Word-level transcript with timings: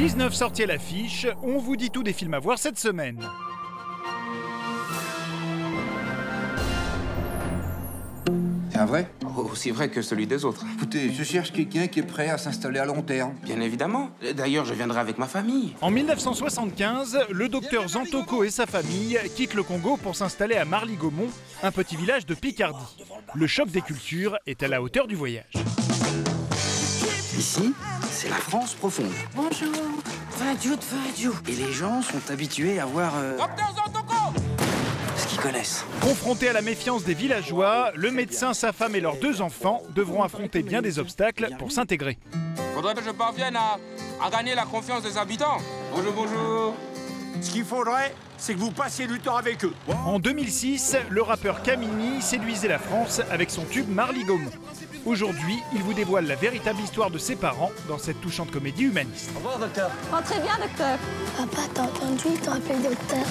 19 0.00 0.32
sorties 0.32 0.62
à 0.62 0.66
l'affiche, 0.66 1.26
on 1.42 1.58
vous 1.58 1.76
dit 1.76 1.90
tout 1.90 2.02
des 2.02 2.14
films 2.14 2.32
à 2.32 2.38
voir 2.38 2.58
cette 2.58 2.78
semaine. 2.78 3.20
C'est 8.70 8.78
un 8.78 8.86
vrai? 8.86 9.12
Aussi 9.36 9.70
vrai 9.70 9.90
que 9.90 10.00
celui 10.00 10.26
des 10.26 10.46
autres. 10.46 10.64
Écoutez, 10.74 11.12
je 11.12 11.22
cherche 11.22 11.52
quelqu'un 11.52 11.86
qui 11.86 11.98
est 11.98 12.02
prêt 12.02 12.30
à 12.30 12.38
s'installer 12.38 12.78
à 12.78 12.86
long 12.86 13.02
terme. 13.02 13.34
Bien 13.42 13.60
évidemment. 13.60 14.08
D'ailleurs, 14.34 14.64
je 14.64 14.72
viendrai 14.72 15.00
avec 15.00 15.18
ma 15.18 15.26
famille. 15.26 15.74
En 15.82 15.90
1975, 15.90 17.26
le 17.28 17.50
docteur 17.50 17.86
Zantoko 17.86 18.42
et 18.42 18.50
sa 18.50 18.64
famille 18.64 19.18
quittent 19.36 19.52
le 19.52 19.62
Congo 19.62 19.98
pour 19.98 20.16
s'installer 20.16 20.56
à 20.56 20.64
Marly-Gaumont, 20.64 21.28
un 21.62 21.72
petit 21.72 21.96
village 21.96 22.24
de 22.24 22.32
Picardie. 22.32 22.96
Le 23.34 23.46
choc 23.46 23.68
des 23.70 23.82
cultures 23.82 24.38
est 24.46 24.62
à 24.62 24.68
la 24.68 24.80
hauteur 24.80 25.06
du 25.06 25.14
voyage. 25.14 25.52
Ici, 27.40 27.72
c'est 28.10 28.28
la 28.28 28.36
France 28.36 28.74
profonde. 28.74 29.10
Bonjour. 29.34 29.72
Vadiou 30.36 30.76
de. 30.76 31.50
Et 31.50 31.54
les 31.54 31.72
gens 31.72 32.02
sont 32.02 32.30
habitués 32.30 32.78
à 32.78 32.84
voir 32.84 33.14
euh, 33.16 33.38
ce 35.16 35.26
qu'ils 35.26 35.40
connaissent. 35.40 35.86
Confrontés 36.02 36.50
à 36.50 36.52
la 36.52 36.60
méfiance 36.60 37.02
des 37.02 37.14
villageois, 37.14 37.92
le 37.94 38.10
médecin, 38.10 38.52
sa 38.52 38.74
femme 38.74 38.94
et 38.94 39.00
leurs 39.00 39.16
deux 39.16 39.40
enfants 39.40 39.80
devront 39.94 40.22
affronter 40.22 40.62
bien 40.62 40.82
des 40.82 40.98
obstacles 40.98 41.48
pour 41.58 41.72
s'intégrer. 41.72 42.18
Faudrait 42.74 42.92
que 42.94 43.02
je 43.02 43.10
parvienne 43.10 43.56
à, 43.56 43.78
à 44.22 44.28
gagner 44.28 44.54
la 44.54 44.66
confiance 44.66 45.02
des 45.02 45.16
habitants. 45.16 45.56
Bonjour, 45.94 46.12
bonjour. 46.12 46.74
Ce 47.40 47.52
qu'il 47.52 47.64
faudrait, 47.64 48.14
c'est 48.36 48.52
que 48.52 48.58
vous 48.58 48.70
passiez 48.70 49.06
du 49.06 49.18
temps 49.18 49.36
avec 49.36 49.64
eux. 49.64 49.72
En 50.04 50.18
2006, 50.18 50.94
le 51.08 51.22
rappeur 51.22 51.62
Camini 51.62 52.20
séduisait 52.20 52.68
la 52.68 52.78
France 52.78 53.22
avec 53.30 53.50
son 53.50 53.64
tube 53.64 53.88
Marly 53.88 54.24
Gaumont. 54.24 54.50
Aujourd'hui, 55.06 55.58
il 55.74 55.82
vous 55.82 55.94
dévoile 55.94 56.26
la 56.26 56.34
véritable 56.34 56.80
histoire 56.80 57.10
de 57.10 57.16
ses 57.16 57.34
parents 57.34 57.70
dans 57.88 57.96
cette 57.96 58.20
touchante 58.20 58.50
comédie 58.50 58.84
humaniste. 58.84 59.30
Oh, 59.42 60.16
très 60.22 60.40
bien, 60.40 60.58
docteur. 60.60 60.98
Papa, 61.36 61.62
t'as 61.72 61.84
entendu 61.84 62.24
Il 62.34 62.40
te 62.40 62.50
rappelle 62.50 62.82
docteur. 62.82 63.24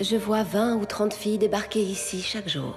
Je 0.00 0.16
vois 0.16 0.42
20 0.42 0.76
ou 0.76 0.84
30 0.84 1.14
filles 1.14 1.38
débarquer 1.38 1.80
ici 1.80 2.22
chaque 2.22 2.48
jour, 2.48 2.76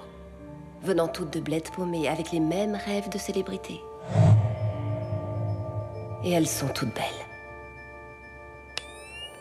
venant 0.83 1.08
toutes 1.08 1.33
de 1.33 1.39
bled 1.39 1.67
paumé 1.75 2.08
avec 2.08 2.31
les 2.31 2.39
mêmes 2.39 2.75
rêves 2.75 3.09
de 3.09 3.17
célébrité. 3.17 3.81
Et 6.23 6.30
elles 6.30 6.47
sont 6.47 6.67
toutes 6.67 6.94
belles. 6.94 7.34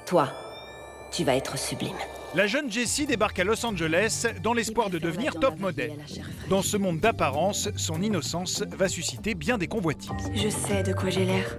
Toi, 0.07 0.29
tu 1.11 1.25
vas 1.25 1.35
être 1.35 1.57
sublime. 1.57 1.97
La 2.35 2.47
jeune 2.47 2.71
Jessie 2.71 3.07
débarque 3.07 3.39
à 3.39 3.45
Los 3.45 3.65
Angeles 3.65 4.27
dans 4.43 4.53
l'espoir 4.53 4.91
de 4.91 4.99
devenir 4.99 5.35
top 5.41 5.59
modèle. 5.59 5.93
Dans 6.51 6.61
ce 6.61 6.77
monde 6.77 7.01
d'apparence, 7.01 7.71
son 7.77 8.03
innocence 8.03 8.63
va 8.77 8.89
susciter 8.89 9.35
bien 9.35 9.57
des 9.57 9.67
convoitises. 9.67 10.11
Je 10.35 10.51
sais 10.51 10.83
de 10.83 10.93
quoi 10.93 11.09
j'ai 11.09 11.25
l'air. 11.25 11.57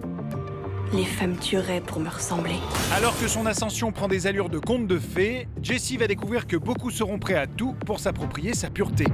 Les 0.94 1.06
femmes 1.06 1.38
tueraient 1.38 1.82
pour 1.82 2.00
me 2.00 2.10
ressembler. 2.10 2.58
Alors 2.94 3.20
que 3.20 3.28
son 3.28 3.48
ascension 3.48 3.92
prend 3.92 4.08
des 4.08 4.28
allures 4.28 4.50
de 4.50 4.60
conte 4.60 4.86
de 4.86 5.00
fées, 5.00 5.48
Jessie 5.64 5.98
va 5.98 6.06
découvrir 6.06 6.46
que 6.46 6.56
beaucoup 6.56 6.92
seront 6.92 7.18
prêts 7.18 7.36
à 7.36 7.48
tout 7.48 7.74
pour 7.86 8.00
s'approprier 8.00 8.54
sa 8.54 8.70
pureté. 8.70 9.06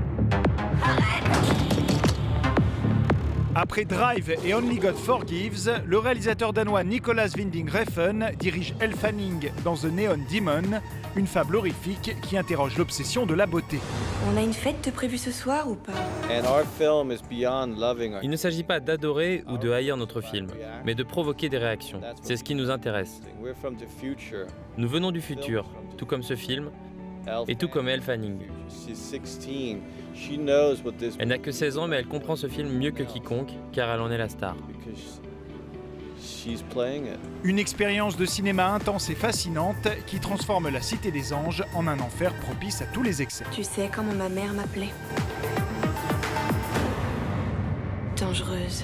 Après 3.54 3.84
Drive 3.84 4.34
et 4.46 4.54
Only 4.54 4.78
God 4.78 4.96
Forgives, 4.96 5.84
le 5.86 5.98
réalisateur 5.98 6.54
danois 6.54 6.86
Nicolas 6.86 7.28
Winding 7.36 7.70
Refn 7.70 8.32
dirige 8.40 8.74
Elle 8.80 8.94
Fanning 8.94 9.52
dans 9.66 9.76
The 9.76 9.92
Neon 9.92 10.20
Demon, 10.32 10.80
une 11.18 11.28
fable 11.28 11.58
horrifique 11.58 12.16
qui 12.22 12.38
interroge 12.38 12.78
l'obsession 12.78 13.26
de 13.26 13.34
la 13.34 13.48
beauté. 13.48 13.80
On 14.32 14.38
a 14.38 14.42
une 14.42 14.54
fête 14.54 14.86
de 14.86 14.92
prévue 14.92 15.18
ce 15.18 15.32
soir 15.32 15.70
ou 15.70 15.76
pas? 15.76 15.92
Il 18.24 18.30
ne 18.30 18.36
s'agit 18.38 18.64
pas 18.64 18.80
d'adorer 18.80 19.44
ou 19.50 19.58
de 19.58 19.70
haïr 19.70 19.98
notre 19.98 20.22
film, 20.22 20.48
mais 20.86 20.96
de 20.96 21.04
provoquer 21.04 21.50
des 21.50 21.58
réactions. 21.58 22.00
C'est 22.22 22.38
ce 22.38 22.46
qui 22.46 22.56
nous 22.56 22.70
intéresse. 22.70 23.22
Nous 24.78 24.88
venons 24.88 25.12
du 25.12 25.20
futur, 25.20 25.66
tout 25.98 26.06
comme 26.06 26.24
ce 26.24 26.38
film, 26.38 26.70
et 27.48 27.56
tout 27.56 27.68
comme 27.68 27.88
Elle 27.88 28.02
Fanning. 28.02 28.40
Elle 31.20 31.28
n'a 31.28 31.38
que 31.38 31.52
16 31.52 31.78
ans, 31.78 31.88
mais 31.88 31.98
elle 31.98 32.08
comprend 32.08 32.36
ce 32.36 32.48
film 32.48 32.70
mieux 32.70 32.92
que 32.92 33.04
quiconque, 33.04 33.52
car 33.72 33.90
elle 33.94 34.02
en 34.02 34.12
est 34.12 34.18
la 34.18 34.30
star. 34.30 34.56
Une 37.44 37.60
expérience 37.60 38.18
de 38.18 38.26
cinéma 38.26 38.68
intense 38.68 39.10
et 39.10 39.16
fascinante 39.16 39.88
qui 40.08 40.20
transforme 40.20 40.70
la 40.70 40.82
Cité 40.82 41.12
des 41.12 41.34
Anges 41.34 41.64
en 41.76 41.88
un 41.88 42.00
enfer 42.00 42.34
propice 42.42 42.82
à 42.82 42.86
tous 42.86 43.04
les 43.04 43.22
excès. 43.22 43.46
Tu 43.52 43.64
sais 43.64 43.90
comment 43.94 44.14
ma 44.14 44.30
mère 44.30 44.54
m'appelait 44.54 44.90
Dangereuse. 48.20 48.84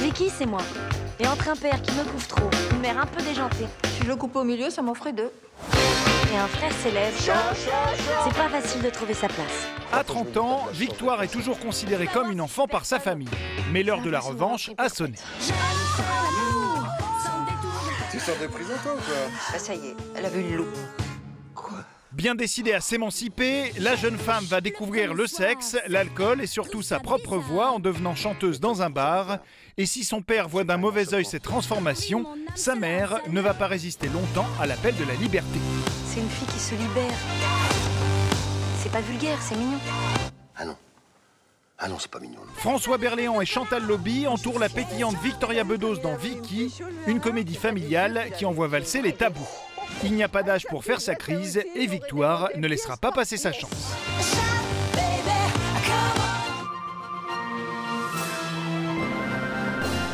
Vicky, 0.00 0.30
c'est 0.30 0.46
moi. 0.46 0.60
Et 1.18 1.26
entre 1.26 1.48
un 1.50 1.56
père 1.56 1.80
qui 1.82 1.92
me 1.92 2.04
couvre 2.04 2.26
trop, 2.26 2.50
une 2.72 2.80
mère 2.80 2.98
un 2.98 3.06
peu 3.06 3.22
déjantée, 3.22 3.66
Si 3.96 4.02
je 4.04 4.08
le 4.08 4.16
coupe 4.16 4.36
au 4.36 4.44
milieu, 4.44 4.70
ça 4.70 4.80
m'en 4.82 4.94
ferait 4.94 5.12
deux. 5.12 5.30
et 6.32 6.36
un 6.36 6.46
frère 6.46 6.72
s'élève, 6.82 7.12
c'est 7.18 8.34
pas 8.34 8.48
facile 8.48 8.82
de 8.82 8.90
trouver 8.90 9.14
sa 9.14 9.28
place. 9.28 9.66
À 9.92 10.02
30 10.04 10.36
ans, 10.38 10.66
Victoire 10.72 11.22
est 11.22 11.28
toujours 11.28 11.58
considérée 11.58 12.06
comme 12.06 12.30
une 12.30 12.40
enfant 12.40 12.66
par 12.66 12.84
sa 12.86 12.98
famille. 13.00 13.28
Mais 13.72 13.82
l'heure 13.82 14.00
de 14.00 14.10
la 14.10 14.20
revanche 14.20 14.70
a 14.78 14.88
sonné. 14.88 15.16
Tu 18.10 18.18
sors 18.18 18.36
de 18.40 18.46
prison 18.46 18.72
toi 18.82 18.92
ou 18.94 18.96
quoi 18.96 19.14
Bah 19.52 19.58
ça 19.58 19.74
y 19.74 19.88
est, 19.88 19.96
elle 20.16 20.24
a 20.26 20.28
vu 20.30 20.42
le 20.42 20.56
loup. 20.58 20.66
Bien 22.12 22.34
décidée 22.34 22.72
à 22.72 22.80
s'émanciper, 22.80 23.72
la 23.78 23.94
jeune 23.94 24.18
femme 24.18 24.44
va 24.44 24.60
découvrir 24.60 25.14
le 25.14 25.28
sexe, 25.28 25.76
l'alcool 25.86 26.42
et 26.42 26.48
surtout 26.48 26.82
sa 26.82 26.98
propre 26.98 27.36
voix 27.36 27.70
en 27.70 27.78
devenant 27.78 28.16
chanteuse 28.16 28.58
dans 28.58 28.82
un 28.82 28.90
bar. 28.90 29.38
Et 29.78 29.86
si 29.86 30.02
son 30.02 30.20
père 30.20 30.48
voit 30.48 30.64
d'un 30.64 30.76
mauvais 30.76 31.14
œil 31.14 31.24
cette 31.24 31.44
transformation, 31.44 32.26
sa 32.56 32.74
mère 32.74 33.20
ne 33.28 33.40
va 33.40 33.54
pas 33.54 33.68
résister 33.68 34.08
longtemps 34.08 34.48
à 34.60 34.66
l'appel 34.66 34.96
de 34.96 35.04
la 35.04 35.14
liberté. 35.14 35.60
C'est 36.06 36.18
une 36.18 36.28
fille 36.28 36.48
qui 36.48 36.58
se 36.58 36.74
libère. 36.74 37.16
C'est 38.82 38.90
pas 38.90 39.02
vulgaire, 39.02 39.38
c'est 39.40 39.56
mignon. 39.56 39.78
Ah 40.56 40.64
non. 40.64 40.76
Ah 41.78 41.88
non, 41.88 41.96
c'est 42.00 42.10
pas 42.10 42.18
mignon. 42.18 42.40
non. 42.40 42.52
François 42.56 42.98
Berléand 42.98 43.40
et 43.40 43.46
Chantal 43.46 43.84
Lobby 43.86 44.26
entourent 44.26 44.58
la 44.58 44.68
pétillante 44.68 45.16
Victoria 45.22 45.62
Bedos 45.62 45.98
dans 45.98 46.16
Vicky, 46.16 46.74
une 47.06 47.20
comédie 47.20 47.54
familiale 47.54 48.32
qui 48.36 48.44
envoie 48.46 48.66
valser 48.66 49.00
les 49.00 49.12
tabous. 49.12 49.48
Il 50.04 50.14
n'y 50.14 50.22
a 50.22 50.28
pas 50.28 50.42
d'âge 50.42 50.66
pour 50.66 50.84
faire 50.84 51.00
sa 51.00 51.14
crise 51.14 51.62
et 51.74 51.86
Victoire 51.86 52.48
ne 52.56 52.66
laissera 52.66 52.96
pas 52.96 53.12
passer 53.12 53.36
sa 53.36 53.52
chance. 53.52 53.94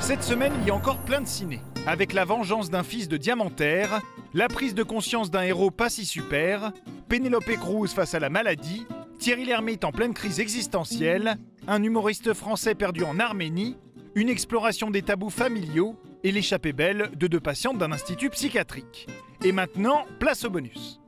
Cette 0.01 0.23
semaine, 0.23 0.53
il 0.61 0.69
y 0.69 0.71
a 0.71 0.75
encore 0.75 0.99
plein 0.99 1.21
de 1.21 1.27
ciné. 1.27 1.61
Avec 1.85 2.13
la 2.13 2.25
vengeance 2.25 2.71
d'un 2.71 2.85
fils 2.85 3.09
de 3.09 3.17
diamantaire, 3.17 4.01
la 4.35 4.47
prise 4.47 4.75
de 4.75 4.85
conscience 4.85 5.33
d'un 5.33 5.43
héros 5.43 5.73
pas 5.73 5.89
si 5.89 6.07
super, 6.07 6.73
Pénélope 7.09 7.57
Cruz 7.57 7.89
face 7.89 8.15
à 8.15 8.21
la 8.21 8.31
maladie, 8.31 8.87
Thierry 9.19 9.45
Lhermitte 9.45 9.85
en 9.85 9.93
pleine 9.93 10.15
crise 10.15 10.39
existentielle, 10.39 11.37
un 11.67 11.83
humoriste 11.83 12.35
français 12.35 12.75
perdu 12.75 13.03
en 13.03 13.19
Arménie, 13.19 13.77
une 14.15 14.29
exploration 14.29 14.91
des 14.91 15.03
tabous 15.03 15.31
familiaux 15.31 15.97
et 16.23 16.31
l'échappée 16.33 16.73
belle 16.73 17.11
de 17.17 17.27
deux 17.27 17.41
patientes 17.41 17.79
d'un 17.79 17.93
institut 17.93 18.31
psychiatrique. 18.31 19.09
Et 19.45 19.53
maintenant, 19.53 20.05
place 20.19 20.45
au 20.45 20.51
bonus. 20.51 21.01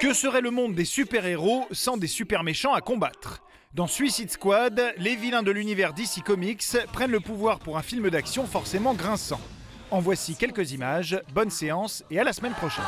Que 0.00 0.14
serait 0.14 0.40
le 0.40 0.50
monde 0.50 0.74
des 0.74 0.84
super-héros 0.84 1.66
sans 1.72 1.96
des 1.96 2.06
super 2.06 2.42
méchants 2.42 2.72
à 2.72 2.80
combattre? 2.80 3.42
Dans 3.74 3.86
Suicide 3.86 4.30
Squad, 4.30 4.94
les 4.96 5.14
vilains 5.14 5.42
de 5.42 5.50
l'univers 5.52 5.92
DC 5.92 6.24
Comics 6.24 6.64
prennent 6.92 7.12
le 7.12 7.20
pouvoir 7.20 7.60
pour 7.60 7.78
un 7.78 7.82
film 7.82 8.10
d'action 8.10 8.46
forcément 8.46 8.94
grinçant. 8.94 9.40
En 9.90 10.00
voici 10.00 10.36
quelques 10.36 10.72
images, 10.72 11.20
bonne 11.34 11.50
séance 11.50 12.02
et 12.10 12.18
à 12.18 12.24
la 12.24 12.32
semaine 12.32 12.54
prochaine. 12.54 12.84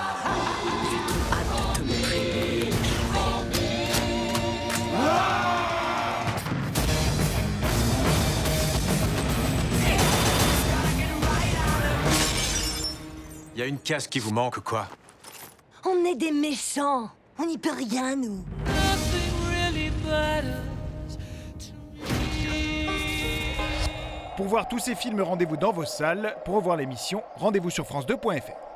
Y 13.62 13.64
a 13.64 13.68
une 13.68 13.78
case 13.78 14.08
qui 14.08 14.18
vous 14.18 14.32
manque, 14.32 14.58
quoi 14.58 14.88
On 15.84 16.04
est 16.04 16.16
des 16.16 16.32
méchants. 16.32 17.08
On 17.38 17.46
n'y 17.46 17.58
peut 17.58 17.70
rien, 17.70 18.16
nous. 18.16 18.44
Pour 24.36 24.46
voir 24.46 24.66
tous 24.66 24.80
ces 24.80 24.96
films, 24.96 25.20
rendez-vous 25.20 25.56
dans 25.56 25.72
vos 25.72 25.84
salles. 25.84 26.36
Pour 26.44 26.56
revoir 26.56 26.76
l'émission, 26.76 27.22
rendez-vous 27.36 27.70
sur 27.70 27.84
France2.fr. 27.84 28.71